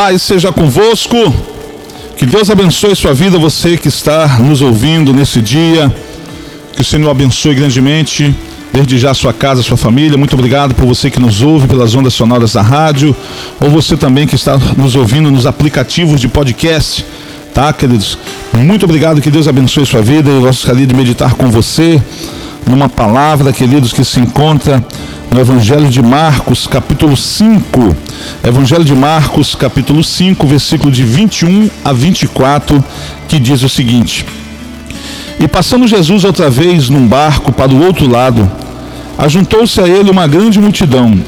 [0.00, 1.14] paz seja convosco.
[2.16, 5.94] Que Deus abençoe sua vida, você que está nos ouvindo nesse dia.
[6.72, 8.34] Que o Senhor abençoe grandemente,
[8.72, 10.16] desde já sua casa, sua família.
[10.16, 13.14] Muito obrigado por você que nos ouve pelas ondas sonoras da rádio,
[13.60, 17.04] ou você também que está nos ouvindo nos aplicativos de podcast.
[17.52, 18.16] Tá, queridos?
[18.54, 20.30] Muito obrigado, que Deus abençoe sua vida.
[20.30, 22.00] Eu gostaria de meditar com você
[22.66, 24.84] numa palavra, queridos, que se encontra
[25.30, 27.96] no Evangelho de Marcos, capítulo 5.
[28.44, 32.82] Evangelho de Marcos, capítulo 5, versículo de 21 a 24,
[33.28, 34.26] que diz o seguinte:
[35.38, 38.50] E passando Jesus outra vez num barco para o outro lado,
[39.16, 41.18] ajuntou-se a ele uma grande multidão,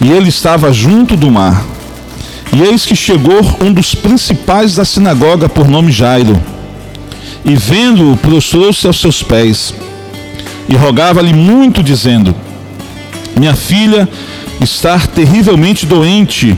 [0.00, 1.64] e ele estava junto do mar.
[2.52, 6.38] E eis que chegou um dos principais da sinagoga, por nome Jairo,
[7.44, 9.74] e vendo-o, prostrou-se aos seus pés,
[10.68, 12.34] e rogava-lhe muito, dizendo:
[13.38, 14.08] minha filha
[14.60, 16.56] está terrivelmente doente.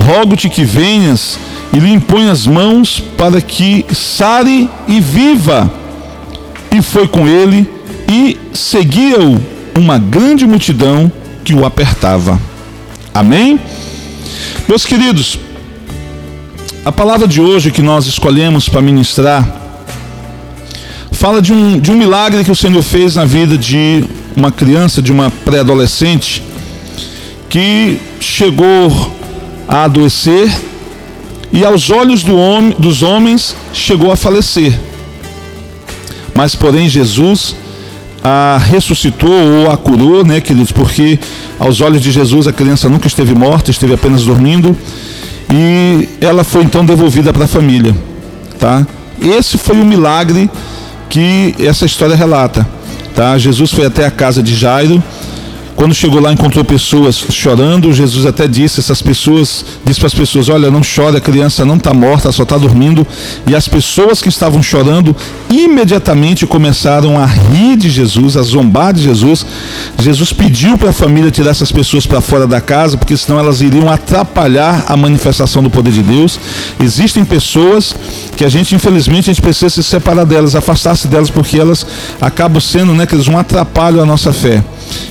[0.00, 1.38] Rogo-te que venhas
[1.72, 5.70] e lhe impõe as mãos para que sare e viva.
[6.70, 7.68] E foi com ele
[8.10, 9.40] e seguia-o
[9.76, 11.10] uma grande multidão
[11.44, 12.40] que o apertava.
[13.14, 13.58] Amém?
[14.66, 15.38] Meus queridos,
[16.84, 19.57] a palavra de hoje que nós escolhemos para ministrar
[21.18, 24.04] fala de um, de um milagre que o Senhor fez na vida de
[24.36, 26.44] uma criança, de uma pré-adolescente,
[27.48, 29.12] que chegou
[29.66, 30.48] a adoecer
[31.52, 34.78] e aos olhos do homem, dos homens chegou a falecer.
[36.36, 37.56] Mas porém Jesus
[38.22, 40.70] a ressuscitou ou a curou, né, queridos?
[40.70, 41.18] Porque
[41.58, 44.76] aos olhos de Jesus a criança nunca esteve morta, esteve apenas dormindo
[45.52, 47.92] e ela foi então devolvida para a família,
[48.56, 48.86] tá?
[49.20, 50.48] Esse foi o milagre
[51.08, 52.66] que essa história relata.
[53.14, 53.36] Tá?
[53.36, 55.02] Jesus foi até a casa de Jairo
[55.78, 57.92] quando chegou lá, encontrou pessoas chorando.
[57.92, 61.76] Jesus até disse: essas pessoas, disse para as pessoas: Olha, não chore, a criança não
[61.76, 63.06] está morta, só está dormindo.
[63.46, 65.14] E as pessoas que estavam chorando
[65.48, 69.46] imediatamente começaram a rir de Jesus, a zombar de Jesus.
[70.00, 73.60] Jesus pediu para a família tirar essas pessoas para fora da casa, porque senão elas
[73.60, 76.40] iriam atrapalhar a manifestação do poder de Deus.
[76.82, 77.94] Existem pessoas
[78.36, 81.86] que a gente, infelizmente, a gente precisa se separar delas, afastar-se delas, porque elas
[82.20, 84.60] acabam sendo, né, que eles um atrapalho à nossa fé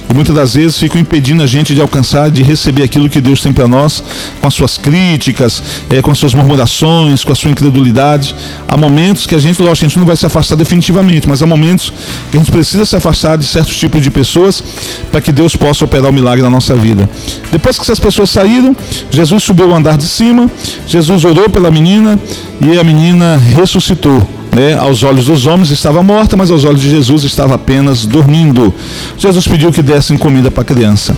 [0.09, 3.41] e muitas das vezes ficam impedindo a gente de alcançar, de receber aquilo que Deus
[3.41, 4.03] tem para nós,
[4.39, 8.35] com as suas críticas, é, com as suas murmurações, com a sua incredulidade.
[8.67, 11.45] Há momentos que a gente, lógico, a gente não vai se afastar definitivamente, mas há
[11.45, 11.91] momentos
[12.31, 14.63] que a gente precisa se afastar de certos tipos de pessoas
[15.11, 17.09] para que Deus possa operar o milagre na nossa vida.
[17.51, 18.75] Depois que essas pessoas saíram,
[19.11, 20.49] Jesus subiu ao andar de cima,
[20.87, 22.19] Jesus orou pela menina
[22.61, 26.90] e a menina ressuscitou né, aos olhos dos homens estava morta, mas aos olhos de
[26.90, 28.73] Jesus estava apenas dormindo.
[29.16, 31.16] Jesus pediu que dessem comida para a criança.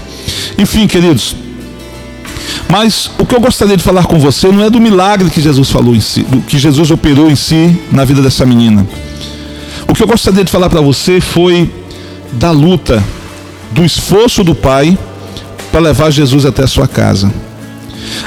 [0.57, 1.37] Enfim, queridos,
[2.67, 5.69] mas o que eu gostaria de falar com você não é do milagre que Jesus
[5.69, 8.85] falou em si, do que Jesus operou em si na vida dessa menina.
[9.87, 11.71] O que eu gostaria de falar para você foi
[12.33, 13.01] da luta,
[13.71, 14.97] do esforço do pai
[15.71, 17.33] para levar Jesus até a sua casa.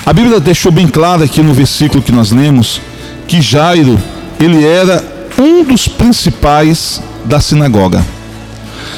[0.06, 2.80] A Bíblia deixou bem claro aqui no versículo que nós lemos
[3.28, 4.00] que Jairo
[4.42, 5.04] ele era
[5.38, 8.04] um dos principais da sinagoga.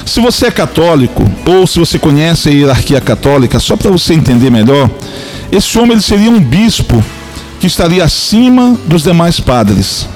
[0.04, 4.50] Se você é católico ou se você conhece a hierarquia católica, só para você entender
[4.50, 4.90] melhor,
[5.50, 7.02] esse homem ele seria um bispo
[7.60, 10.06] que estaria acima dos demais padres.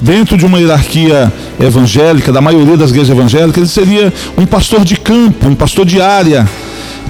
[0.00, 4.96] Dentro de uma hierarquia evangélica, da maioria das igrejas evangélicas, ele seria um pastor de
[4.96, 6.46] campo, um pastor de área,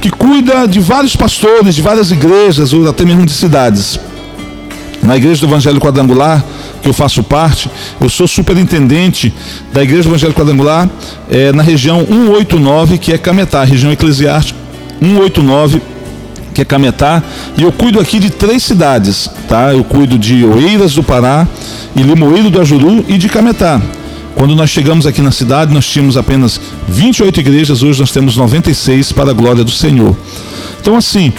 [0.01, 3.99] que cuida de vários pastores, de várias igrejas ou até mesmo de cidades.
[5.03, 6.45] Na igreja do Evangelho Quadrangular,
[6.85, 9.33] que eu faço parte, eu sou superintendente
[9.73, 10.89] da Igreja Evangélica Quadrangular
[11.31, 14.59] é, na região 189, que é Cametá, região eclesiástica
[15.01, 15.81] 189,
[16.53, 17.23] que é Cametá,
[17.57, 19.75] e eu cuido aqui de três cidades, tá?
[19.75, 21.49] Eu cuido de Oeiras do Pará,
[21.97, 23.81] e Limoeiro do Ajuru e de Cametá.
[24.35, 29.13] Quando nós chegamos aqui na cidade, nós tínhamos apenas 28 igrejas, hoje nós temos 96
[29.13, 30.15] para a glória do Senhor.
[30.81, 31.33] Então, assim,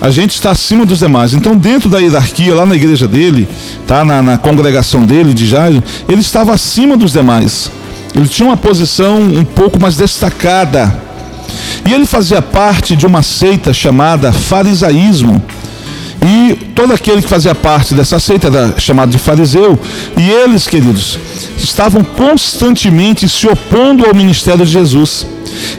[0.00, 1.32] a gente está acima dos demais.
[1.32, 3.48] Então, dentro da hierarquia, lá na igreja dele,
[3.86, 7.70] tá, na, na congregação dele, de Jairo, ele estava acima dos demais.
[8.14, 11.06] Ele tinha uma posição um pouco mais destacada.
[11.86, 15.42] E ele fazia parte de uma seita chamada farisaísmo.
[16.22, 19.78] E todo aquele que fazia parte dessa seita era chamado de fariseu.
[20.16, 21.18] E eles, queridos,
[21.56, 25.26] estavam constantemente se opondo ao ministério de Jesus.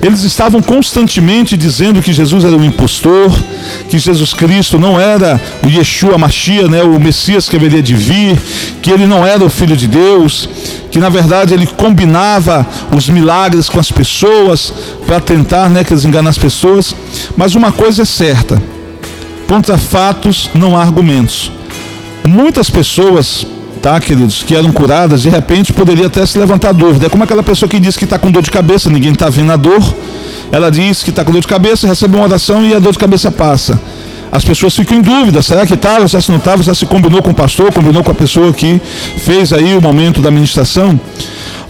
[0.02, 3.32] Eles estavam constantemente dizendo que Jesus era um impostor,
[3.90, 8.38] que Jesus Cristo não era o Yeshua Machia, né, o Messias que haveria de vir,
[8.82, 10.50] que ele não era o Filho de Deus,
[10.92, 14.74] que na verdade ele combinava os milagres com as pessoas
[15.06, 16.96] para tentar né, que eles enganar as pessoas.
[17.36, 18.62] Mas uma coisa é certa:
[19.48, 21.52] Contra fatos não há argumentos.
[22.26, 23.46] Muitas pessoas,
[23.88, 27.06] tá, queridos, que eram curadas, de repente poderia até se levantar dúvida.
[27.06, 29.50] É como aquela pessoa que diz que está com dor de cabeça, ninguém está vendo
[29.54, 29.82] a dor.
[30.52, 33.00] Ela diz que está com dor de cabeça, recebe uma oração e a dor de
[33.00, 33.80] cabeça passa.
[34.30, 37.22] As pessoas ficam em dúvida, será que estava, será que não estava, será se combinou
[37.22, 38.82] com o pastor, combinou com a pessoa que
[39.20, 41.00] fez aí o momento da ministração.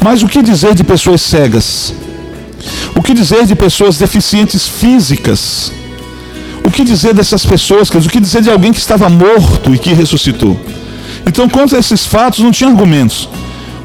[0.03, 1.93] Mas o que dizer de pessoas cegas?
[2.95, 5.71] O que dizer de pessoas deficientes físicas?
[6.65, 7.89] O que dizer dessas pessoas?
[7.91, 10.59] O que dizer de alguém que estava morto e que ressuscitou?
[11.27, 13.27] Então, contra esses fatos, não tinha argumentos.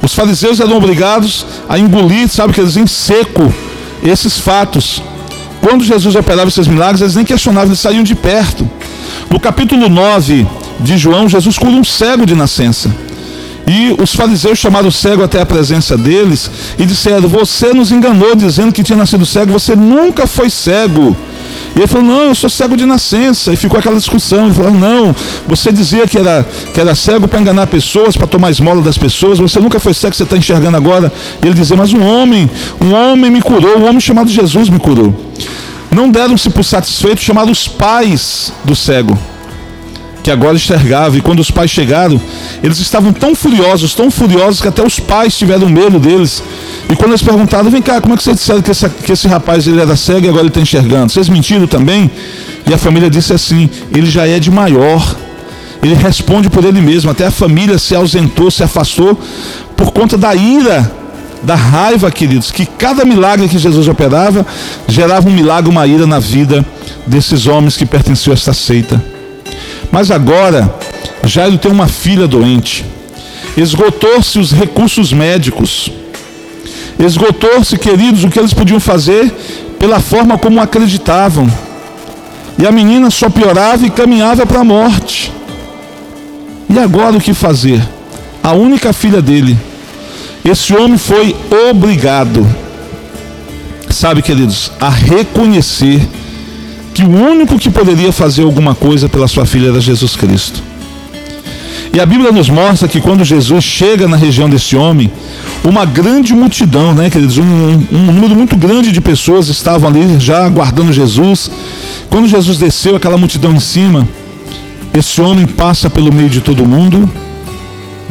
[0.01, 3.53] Os fariseus eram obrigados a engolir, sabe, quer dizer, em seco,
[4.03, 5.03] esses fatos.
[5.61, 8.69] Quando Jesus operava esses milagres, eles nem questionavam, eles saíam de perto.
[9.31, 10.47] No capítulo 9
[10.81, 12.95] de João, Jesus cura um cego de nascença.
[13.67, 18.35] E os fariseus chamaram o cego até a presença deles e disseram: Você nos enganou
[18.35, 21.17] dizendo que tinha nascido cego, você nunca foi cego.
[21.75, 23.53] E ele falou: Não, eu sou cego de nascença.
[23.53, 24.47] E ficou aquela discussão.
[24.47, 25.15] Ele falou: Não,
[25.47, 29.39] você dizia que era, que era cego para enganar pessoas, para tomar esmola das pessoas.
[29.39, 31.13] Você nunca foi cego, você está enxergando agora.
[31.43, 34.79] E ele dizia: Mas um homem, um homem me curou, um homem chamado Jesus me
[34.79, 35.15] curou.
[35.91, 39.19] Não deram-se por satisfeitos, chamaram os pais do cego
[40.23, 41.19] que agora enxergava.
[41.19, 42.21] E quando os pais chegaram,
[42.63, 46.43] eles estavam tão furiosos, tão furiosos, que até os pais tiveram medo deles.
[46.93, 49.27] E quando eles perguntaram, vem cá, como é que vocês disseram que esse, que esse
[49.27, 51.11] rapaz ele era cego e agora ele está enxergando?
[51.11, 52.11] Vocês mentiram também?
[52.67, 55.03] E a família disse assim: ele já é de maior.
[55.83, 57.11] Ele responde por ele mesmo.
[57.11, 59.19] Até a família se ausentou, se afastou
[59.75, 60.93] por conta da ira,
[61.43, 64.45] da raiva, queridos, que cada milagre que Jesus operava
[64.87, 66.63] gerava um milagre, uma ira na vida
[67.07, 69.03] desses homens que pertenciam a esta seita.
[69.91, 70.71] Mas agora,
[71.25, 72.85] Jairo tem uma filha doente.
[73.57, 75.91] Esgotou-se os recursos médicos.
[77.05, 79.33] Esgotou-se, queridos, o que eles podiam fazer
[79.79, 81.53] pela forma como acreditavam.
[82.57, 85.33] E a menina só piorava e caminhava para a morte.
[86.71, 87.83] E agora o que fazer?
[88.43, 89.59] A única filha dele.
[90.45, 91.37] Esse homem foi
[91.71, 92.47] obrigado,
[93.91, 96.01] sabe, queridos, a reconhecer
[96.95, 100.63] que o único que poderia fazer alguma coisa pela sua filha era Jesus Cristo.
[101.95, 105.13] E a Bíblia nos mostra que quando Jesus chega na região desse homem,
[105.63, 107.45] uma grande multidão, né, queridos, um,
[107.93, 111.51] um número muito grande de pessoas estavam ali já aguardando Jesus.
[112.09, 114.09] Quando Jesus desceu, aquela multidão em cima,
[114.95, 117.09] esse homem passa pelo meio de todo mundo.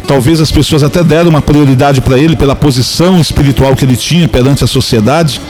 [0.07, 4.27] Talvez as pessoas até deram uma prioridade para ele pela posição espiritual que ele tinha
[4.27, 5.41] perante a sociedade.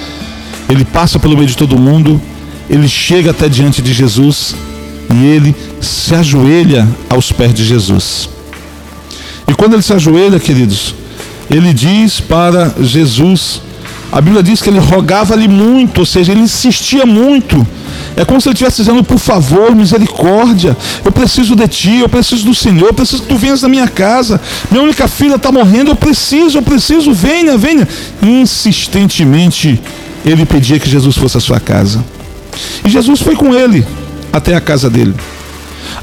[0.70, 2.22] Ele passa pelo meio de todo mundo
[2.72, 4.56] ele chega até diante de Jesus
[5.14, 8.30] e ele se ajoelha aos pés de Jesus.
[9.48, 10.96] E quando ele se ajoelha, queridos,
[11.50, 13.62] ele diz para Jesus,
[14.12, 17.66] a Bíblia diz que ele rogava-lhe muito, ou seja, ele insistia muito.
[18.16, 22.46] É como se ele estivesse dizendo, por favor, misericórdia, eu preciso de ti, eu preciso
[22.46, 24.40] do Senhor, eu preciso que tu venhas na minha casa.
[24.70, 27.88] Minha única filha está morrendo, eu preciso, eu preciso, venha, venha.
[28.22, 29.80] Insistentemente
[30.26, 32.04] ele pedia que Jesus fosse à sua casa.
[32.86, 33.86] E Jesus foi com ele
[34.32, 35.14] até a casa dele.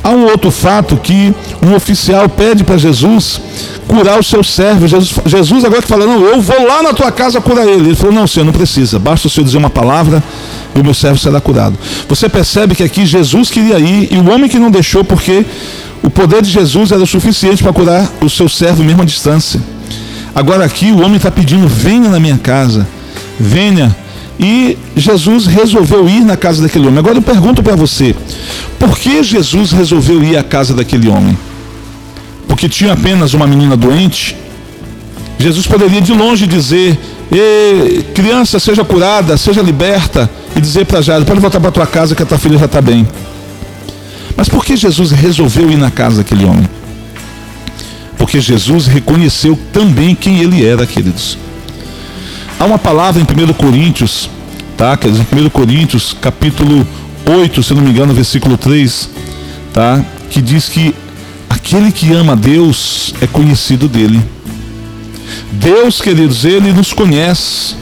[0.02, 3.40] Há um outro fato que um oficial pede para Jesus
[3.86, 4.86] curar o seu servo.
[4.86, 7.88] Jesus, Jesus agora que fala, não, eu vou lá na tua casa curar ele.
[7.88, 8.98] Ele falou, não, senhor, não precisa.
[8.98, 10.22] Basta o senhor dizer uma palavra
[10.74, 11.76] e o meu servo será curado.
[12.08, 15.44] Você percebe que aqui Jesus queria ir e o homem que não deixou porque
[16.02, 19.60] o poder de Jesus era o suficiente para curar o seu servo mesmo à distância.
[20.34, 22.86] Agora aqui o homem está pedindo, venha na minha casa,
[23.40, 23.94] venha
[24.38, 27.00] e Jesus resolveu ir na casa daquele homem.
[27.00, 28.14] Agora eu pergunto para você:
[28.78, 31.36] por que Jesus resolveu ir à casa daquele homem?
[32.46, 34.36] Porque tinha apenas uma menina doente?
[35.38, 36.98] Jesus poderia de longe dizer:
[38.14, 42.22] criança, seja curada, seja liberta, e dizer para Jairo: pode voltar para tua casa que
[42.22, 43.06] a tua filha já está bem.
[44.36, 46.68] Mas por que Jesus resolveu ir na casa daquele homem?
[48.16, 51.36] Porque Jesus reconheceu também quem ele era, queridos.
[52.60, 54.28] Há uma palavra em 1 Coríntios,
[54.76, 54.96] tá?
[54.96, 56.84] Dizer, em 1 Coríntios, capítulo
[57.24, 59.10] 8, se não me engano, versículo 3,
[59.72, 60.04] tá?
[60.28, 60.92] Que diz que
[61.48, 64.20] aquele que ama Deus é conhecido dele.
[65.52, 67.76] Deus, queridos, ele nos conhece.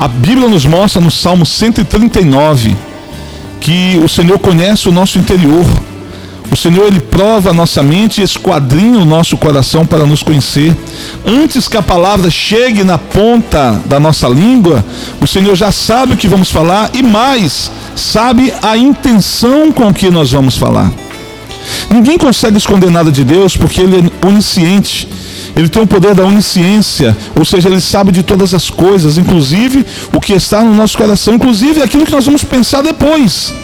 [0.00, 2.76] A Bíblia nos mostra no Salmo 139
[3.60, 5.64] que o Senhor conhece o nosso interior.
[6.50, 10.74] O Senhor ele prova a nossa mente e esquadrinha o nosso coração para nos conhecer.
[11.26, 14.84] Antes que a palavra chegue na ponta da nossa língua,
[15.20, 20.10] o Senhor já sabe o que vamos falar e mais, sabe a intenção com que
[20.10, 20.90] nós vamos falar.
[21.90, 25.08] Ninguém consegue esconder nada de Deus porque ele é onisciente.
[25.56, 29.86] Ele tem o poder da onisciência, ou seja, ele sabe de todas as coisas, inclusive
[30.12, 33.54] o que está no nosso coração, inclusive aquilo que nós vamos pensar depois.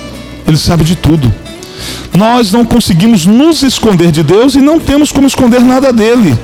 [0.47, 1.33] Ele sabe de tudo.
[2.17, 6.39] Nós não conseguimos nos esconder de Deus e não temos como esconder nada dele,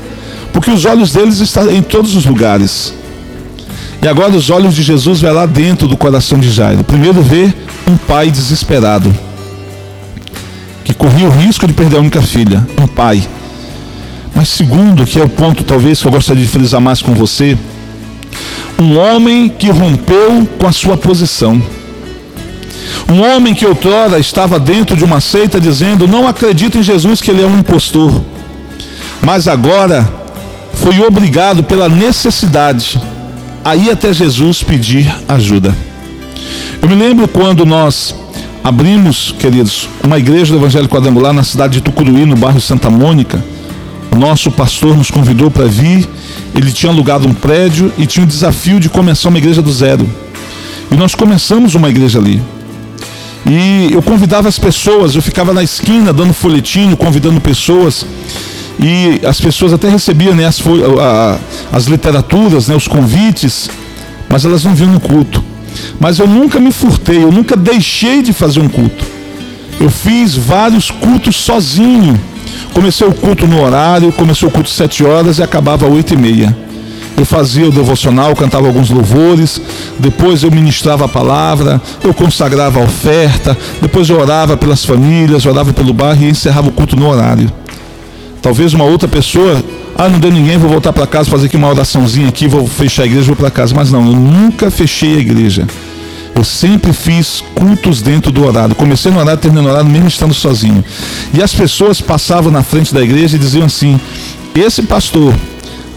[0.52, 2.94] porque os olhos deles estão em todos os lugares.
[4.00, 6.84] E agora os olhos de Jesus vai lá dentro do coração de Jairo.
[6.84, 7.52] Primeiro vê
[7.86, 9.12] um pai desesperado,
[10.84, 13.26] que corria o risco de perder a única filha, um pai.
[14.34, 17.58] Mas segundo, que é o ponto talvez que eu gostaria de frisar mais com você,
[18.78, 21.60] um homem que rompeu com a sua posição.
[23.08, 27.30] Um homem que outrora estava dentro de uma seita dizendo: Não acredito em Jesus, que
[27.30, 28.22] ele é um impostor.
[29.22, 30.08] Mas agora
[30.74, 33.00] foi obrigado pela necessidade
[33.64, 35.74] a ir até Jesus pedir ajuda.
[36.80, 38.14] Eu me lembro quando nós
[38.62, 43.42] abrimos, queridos, uma igreja do Evangelho Quadrangular na cidade de Tucuruí, no bairro Santa Mônica.
[44.10, 46.08] O nosso pastor nos convidou para vir.
[46.54, 50.08] Ele tinha alugado um prédio e tinha o desafio de começar uma igreja do zero.
[50.90, 52.40] E nós começamos uma igreja ali.
[53.48, 58.04] E eu convidava as pessoas, eu ficava na esquina dando folhetinho, convidando pessoas.
[58.78, 60.62] E as pessoas até recebiam né, as,
[61.00, 61.38] a,
[61.72, 63.70] as literaturas, né, os convites,
[64.28, 65.42] mas elas não vinham no culto.
[65.98, 69.04] Mas eu nunca me furtei, eu nunca deixei de fazer um culto.
[69.80, 72.20] Eu fiz vários cultos sozinho.
[72.74, 76.67] Comecei o culto no horário, começou o culto sete horas e acabava oito e meia.
[77.18, 79.60] Eu fazia o devocional, cantava alguns louvores,
[79.98, 85.72] depois eu ministrava a palavra, eu consagrava a oferta, depois eu orava pelas famílias, orava
[85.72, 87.52] pelo bairro e encerrava o culto no horário.
[88.40, 89.62] Talvez uma outra pessoa,
[89.96, 93.02] ah, não deu ninguém, vou voltar para casa, fazer aqui uma oraçãozinha aqui, vou fechar
[93.02, 93.74] a igreja, vou para casa.
[93.74, 95.66] Mas não, eu nunca fechei a igreja.
[96.34, 98.74] Eu sempre fiz cultos dentro do horário.
[98.76, 100.84] Comecei no horário, terminei no horário, mesmo estando sozinho.
[101.34, 104.00] E as pessoas passavam na frente da igreja e diziam assim:
[104.54, 105.34] esse pastor,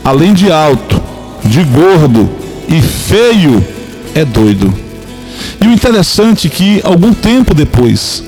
[0.03, 1.00] além de alto,
[1.43, 2.29] de gordo
[2.67, 3.65] e feio,
[4.13, 4.73] é doido.
[5.63, 8.23] E o interessante é que, algum tempo depois,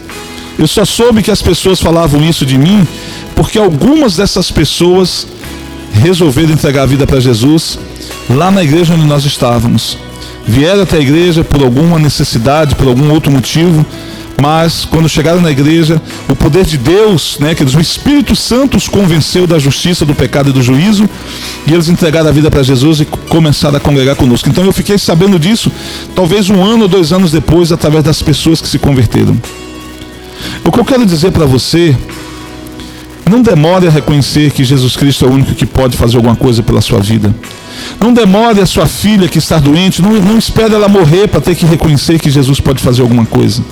[0.58, 2.88] eu só soube que as pessoas falavam isso de mim
[3.36, 5.28] porque algumas dessas pessoas
[5.92, 7.80] resolveram entregar a vida para Jesus
[8.30, 9.98] lá na igreja onde nós estávamos.
[10.46, 13.86] Vieram até a igreja por alguma necessidade, por algum outro motivo,
[14.44, 18.90] mas quando chegaram na igreja, o poder de Deus, né, que o Espírito Santo os
[18.90, 21.10] convenceu da justiça, do pecado e do juízo,
[21.66, 24.50] e eles entregaram a vida para Jesus e começaram a congregar conosco.
[24.50, 25.72] Então eu fiquei sabendo disso,
[26.14, 29.42] talvez um ano ou dois anos depois, através das pessoas que se converteram.
[30.66, 31.96] O que eu quero dizer para você
[33.26, 36.62] não demore a reconhecer que Jesus Cristo é o único que pode fazer alguma coisa
[36.62, 37.34] pela sua vida.
[37.98, 41.56] Não demore a sua filha que está doente, não, não espere ela morrer para ter
[41.56, 43.64] que reconhecer que Jesus pode fazer alguma coisa.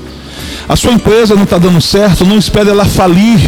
[0.67, 3.39] A sua empresa não está dando certo, não espere ela falir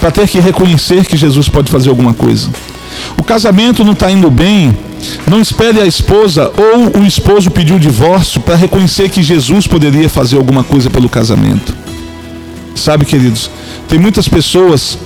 [0.00, 2.48] para ter que reconhecer que Jesus pode fazer alguma coisa.
[3.16, 4.76] O casamento não está indo bem,
[5.26, 10.08] não espere a esposa ou o esposo pedir o divórcio para reconhecer que Jesus poderia
[10.08, 11.74] fazer alguma coisa pelo casamento.
[12.74, 13.50] Sabe, queridos,
[13.88, 14.98] tem muitas pessoas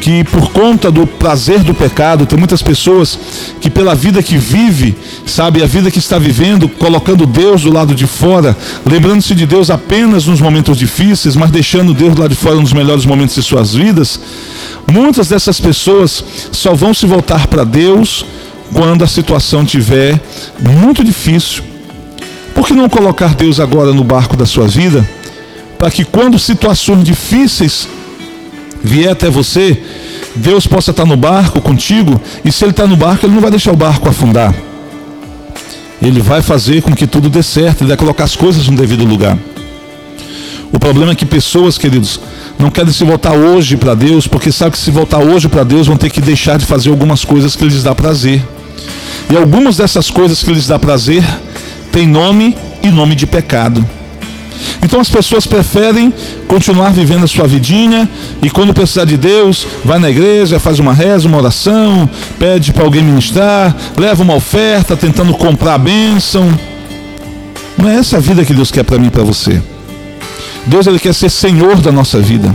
[0.00, 3.18] que por conta do prazer do pecado, tem muitas pessoas
[3.60, 7.94] que pela vida que vive, sabe, a vida que está vivendo, colocando Deus do lado
[7.94, 12.40] de fora, lembrando-se de Deus apenas nos momentos difíceis, mas deixando Deus do lado de
[12.40, 14.18] fora nos melhores momentos de suas vidas,
[14.90, 18.24] muitas dessas pessoas só vão se voltar para Deus
[18.72, 20.18] quando a situação tiver
[20.58, 21.62] muito difícil.
[22.54, 25.06] Por que não colocar Deus agora no barco da sua vida?
[25.78, 27.88] Para que quando situações difíceis
[28.82, 29.82] vier até você,
[30.34, 33.50] Deus possa estar no barco contigo, e se Ele está no barco, Ele não vai
[33.50, 34.54] deixar o barco afundar.
[36.00, 39.04] Ele vai fazer com que tudo dê certo, Ele vai colocar as coisas no devido
[39.04, 39.36] lugar.
[40.72, 42.20] O problema é que pessoas, queridos,
[42.58, 45.86] não querem se voltar hoje para Deus, porque sabem que se voltar hoje para Deus
[45.86, 48.42] vão ter que deixar de fazer algumas coisas que lhes dá prazer.
[49.28, 51.24] E algumas dessas coisas que lhes dá prazer
[51.90, 53.84] têm nome e nome de pecado.
[54.82, 56.12] Então as pessoas preferem
[56.48, 58.08] continuar vivendo a sua vidinha
[58.42, 62.08] e quando precisar de Deus, vai na igreja, faz uma reza, uma oração,
[62.38, 66.48] pede para alguém ministrar, leva uma oferta tentando comprar a bênção.
[67.76, 69.62] Não é essa a vida que Deus quer para mim e para você.
[70.66, 72.54] Deus ele quer ser Senhor da nossa vida,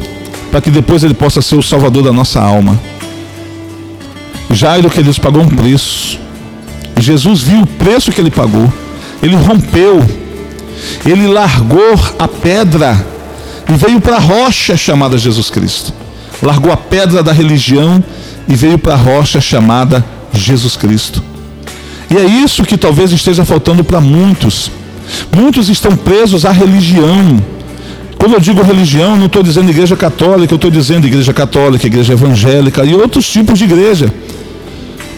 [0.51, 2.79] para que depois ele possa ser o Salvador da nossa alma.
[4.49, 6.19] Jairo, que Deus pagou um preço.
[6.97, 8.71] Jesus viu o preço que ele pagou.
[9.21, 10.03] Ele rompeu
[11.05, 13.05] ele largou a pedra
[13.67, 15.93] e veio para a rocha chamada Jesus Cristo.
[16.41, 18.03] Largou a pedra da religião
[18.47, 20.03] e veio para a rocha chamada
[20.33, 21.23] Jesus Cristo.
[22.09, 24.69] E é isso que talvez esteja faltando para muitos.
[25.35, 27.41] Muitos estão presos à religião.
[28.17, 32.13] Quando eu digo religião, não estou dizendo igreja católica, eu estou dizendo igreja católica, igreja
[32.13, 34.11] evangélica e outros tipos de igreja.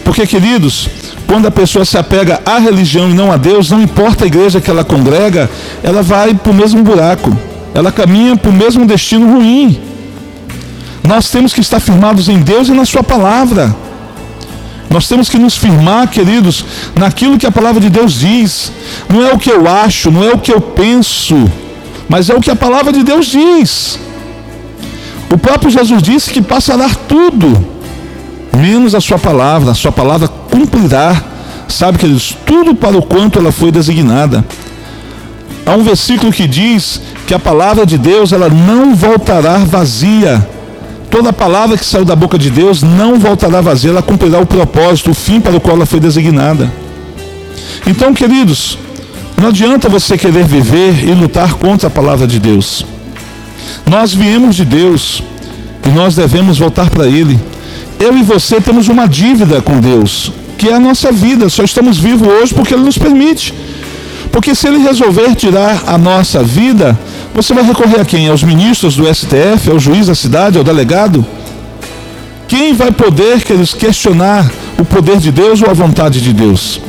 [0.08, 0.88] Porque, queridos,
[1.26, 4.58] quando a pessoa se apega à religião e não a Deus, não importa a igreja
[4.58, 5.50] que ela congrega,
[5.82, 7.30] ela vai para o mesmo buraco.
[7.74, 9.78] ela caminha para o mesmo destino ruim.
[11.06, 13.76] Nós temos que estar firmados em Deus e na Sua palavra.
[14.88, 16.64] Nós temos que nos firmar, queridos,
[16.96, 18.72] naquilo que a palavra de Deus diz.
[19.10, 21.36] Não é o que eu acho, não é o que eu penso,
[22.08, 23.98] mas é o que a palavra de Deus diz.
[25.30, 27.76] O próprio Jesus disse que passará tudo,
[28.58, 31.22] menos a sua palavra, a sua palavra cumprirá.
[31.68, 34.44] Sabe, queridos, tudo para o quanto ela foi designada.
[35.64, 40.46] Há um versículo que diz que a palavra de Deus ela não voltará vazia.
[41.10, 45.10] Toda palavra que saiu da boca de Deus não voltará vazia, ela cumprirá o propósito,
[45.10, 46.70] o fim para o qual ela foi designada.
[47.86, 48.78] Então, queridos,
[49.36, 52.84] não adianta você querer viver e lutar contra a palavra de Deus.
[53.86, 55.22] Nós viemos de Deus
[55.86, 57.38] e nós devemos voltar para Ele.
[58.00, 61.48] Eu e você temos uma dívida com Deus, que é a nossa vida.
[61.48, 63.52] Só estamos vivos hoje porque Ele nos permite.
[64.30, 66.98] Porque se Ele resolver tirar a nossa vida,
[67.34, 68.28] você vai recorrer a quem?
[68.28, 71.26] Aos ministros do STF, ao juiz da cidade, ao delegado?
[72.46, 76.80] Quem vai poder que eles questionar o poder de Deus ou a vontade de Deus?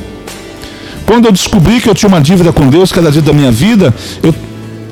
[1.06, 3.94] Quando eu descobri que eu tinha uma dívida com Deus cada dia da minha vida,
[4.22, 4.34] eu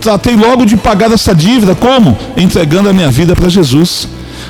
[0.02, 1.76] tratei logo de pagar essa dívida.
[1.76, 2.18] Como?
[2.36, 4.08] Entregando a minha vida para Jesus,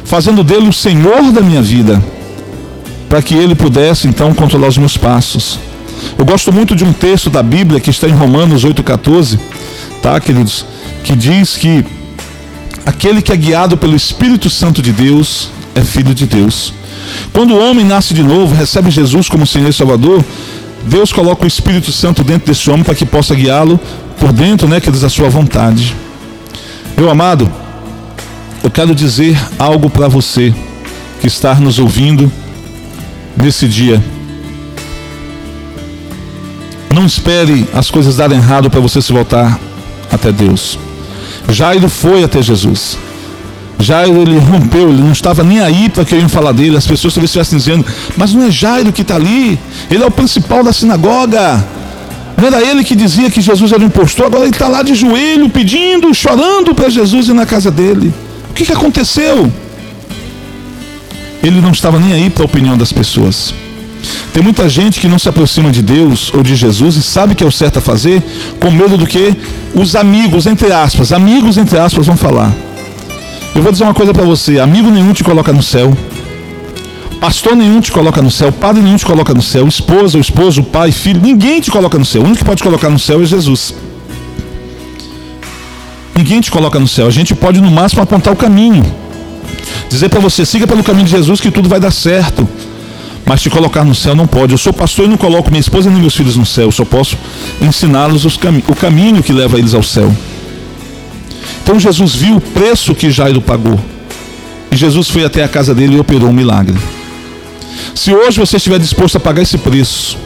[0.08, 2.02] fazendo dele o Senhor da minha vida,
[3.10, 5.60] para que ele pudesse então controlar os meus passos.
[6.18, 9.38] Eu gosto muito de um texto da Bíblia que está em Romanos 8,14,
[10.02, 10.66] tá, queridos?
[11.04, 11.86] Que diz que
[12.86, 16.74] aquele que é guiado pelo Espírito Santo de Deus é filho de Deus.
[17.34, 20.24] Quando o homem nasce de novo, recebe Jesus como Senhor e Salvador,
[20.86, 23.78] Deus coloca o Espírito Santo dentro desse homem para que possa guiá-lo
[24.20, 25.94] por dentro, né, que diz a sua vontade.
[26.96, 27.52] Meu amado,
[28.68, 30.54] eu quero dizer algo para você
[31.22, 32.30] que está nos ouvindo
[33.42, 34.04] nesse dia.
[36.94, 39.58] Não espere as coisas darem errado para você se voltar
[40.12, 40.78] até Deus.
[41.48, 42.98] Jairo foi até Jesus.
[43.80, 46.76] Jairo ele rompeu, ele não estava nem aí para que eu ia falar dele.
[46.76, 47.86] As pessoas talvez estivessem dizendo,
[48.18, 49.58] mas não é Jairo que está ali,
[49.90, 51.66] ele é o principal da sinagoga.
[52.36, 54.94] Não era ele que dizia que Jesus era um impostor, agora ele está lá de
[54.94, 58.14] joelho, pedindo, chorando para Jesus ir na casa dele.
[58.58, 59.52] Que, que aconteceu?
[61.44, 63.54] Ele não estava nem aí para a opinião das pessoas.
[64.34, 67.44] Tem muita gente que não se aproxima de Deus ou de Jesus e sabe que
[67.44, 68.20] é o certo a fazer,
[68.60, 69.36] com medo do que
[69.76, 72.52] os amigos, entre aspas, amigos, entre aspas, vão falar.
[73.54, 75.96] Eu vou dizer uma coisa para você: amigo nenhum te coloca no céu.
[77.20, 80.64] Pastor nenhum te coloca no céu, padre nenhum te coloca no céu, esposa, o esposo,
[80.64, 82.24] pai, filho, ninguém te coloca no céu.
[82.24, 83.76] O único que pode te colocar no céu é Jesus.
[86.28, 87.08] Ninguém te coloca no céu.
[87.08, 88.84] A gente pode no máximo apontar o caminho.
[89.90, 92.46] Dizer para você, siga pelo caminho de Jesus que tudo vai dar certo.
[93.26, 94.52] Mas te colocar no céu não pode.
[94.52, 96.66] Eu sou pastor e não coloco minha esposa nem meus filhos no céu.
[96.66, 97.18] Eu só posso
[97.62, 100.14] ensiná-los cami o caminho que leva eles ao céu.
[101.64, 103.80] Então Jesus viu o preço que Jairo pagou.
[104.70, 106.78] E Jesus foi até a casa dele e operou um milagre.
[107.96, 110.18] Se hoje você estiver disposto a pagar esse preço,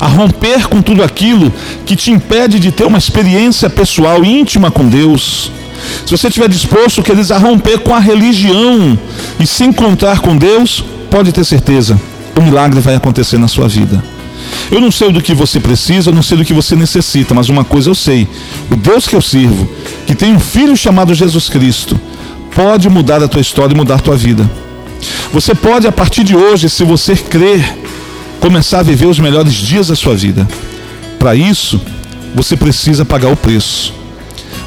[0.00, 1.52] a romper com tudo aquilo
[1.84, 5.50] que te impede de ter uma experiência pessoal íntima com Deus,
[6.04, 8.98] se você estiver disposto, queridos, a romper com a religião
[9.38, 12.00] e se encontrar com Deus, pode ter certeza,
[12.36, 14.02] o milagre vai acontecer na sua vida.
[14.70, 17.48] Eu não sei do que você precisa, eu não sei do que você necessita, mas
[17.48, 18.28] uma coisa eu sei:
[18.70, 19.68] o Deus que eu sirvo,
[20.06, 21.98] que tem um filho chamado Jesus Cristo,
[22.54, 24.48] pode mudar a tua história e mudar a tua vida.
[25.32, 27.76] Você pode, a partir de hoje, se você crer,
[28.40, 30.46] começar a viver os melhores dias da sua vida.
[31.18, 31.80] Para isso,
[32.34, 33.92] você precisa pagar o preço.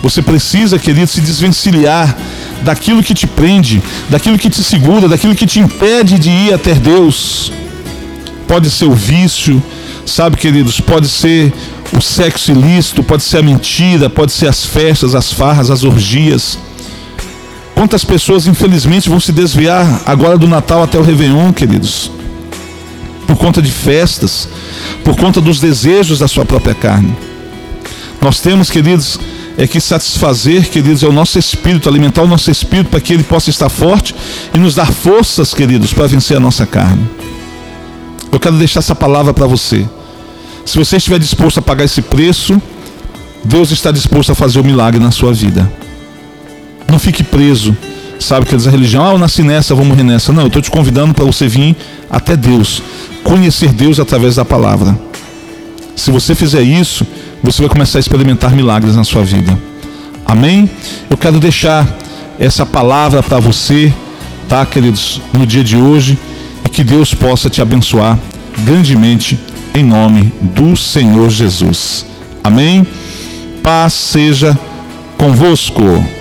[0.02, 2.18] Você precisa, querido, se desvencilhar
[2.62, 6.74] daquilo que te prende, daquilo que te segura, daquilo que te impede de ir até
[6.74, 7.52] Deus.
[8.48, 9.62] Pode ser o vício,
[10.06, 10.80] sabe, queridos?
[10.80, 11.54] Pode ser
[11.96, 16.58] o sexo ilícito, pode ser a mentira, pode ser as festas, as farras, as orgias.
[17.76, 22.12] Quantas pessoas, infelizmente, vão se desviar agora do Natal até o Réveillon, queridos?
[23.30, 24.50] Por conta de festas,
[25.04, 27.16] por conta dos desejos da sua própria carne.
[28.20, 29.20] Nós temos, queridos,
[29.56, 33.22] é que satisfazer, queridos, é o nosso espírito, alimentar o nosso espírito para que ele
[33.22, 34.16] possa estar forte
[34.52, 37.08] e nos dar forças, queridos, para vencer a nossa carne.
[38.32, 39.88] Eu quero deixar essa palavra para você.
[40.66, 42.60] Se você estiver disposto a pagar esse preço,
[43.46, 45.72] Deus está disposto a fazer o um milagre na sua vida.
[46.90, 47.78] Não fique preso,
[48.20, 50.32] sabe, que a religião, ah, eu nasci nessa, vou morrer nessa.
[50.34, 51.76] Não, eu estou te convidando para você vir
[52.10, 52.82] até Deus,
[53.24, 54.98] conhecer Deus através da palavra.
[55.96, 57.06] Se você fizer isso,
[57.42, 59.58] você vai começar a experimentar milagres na sua vida.
[60.26, 60.70] Amém?
[61.10, 61.88] Eu quero deixar
[62.38, 63.94] essa palavra para você,
[64.48, 66.18] tá, queridos, no dia de hoje,
[66.66, 68.18] e que Deus possa te abençoar
[68.60, 69.40] grandemente
[69.74, 72.06] em nome do Senhor Jesus.
[72.44, 72.86] Amém?
[73.64, 74.58] Paz seja
[75.18, 76.19] convosco.